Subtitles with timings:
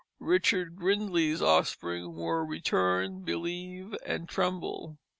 [0.17, 4.97] Richard Gridley's offspring were Return, Believe, and Tremble.